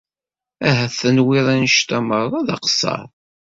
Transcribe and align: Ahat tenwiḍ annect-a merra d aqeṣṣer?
Ahat 0.67 0.93
tenwiḍ 0.99 1.47
annect-a 1.53 1.99
merra 2.07 2.39
d 2.47 2.49
aqeṣṣer? 2.55 3.05